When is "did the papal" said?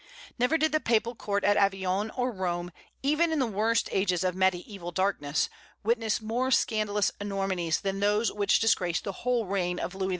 0.57-1.13